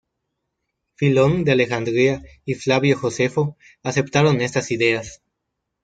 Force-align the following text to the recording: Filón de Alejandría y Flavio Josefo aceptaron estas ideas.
Filón 0.95 1.43
de 1.43 1.51
Alejandría 1.51 2.23
y 2.43 2.55
Flavio 2.55 2.97
Josefo 2.97 3.55
aceptaron 3.83 4.41
estas 4.41 4.71
ideas. 4.71 5.21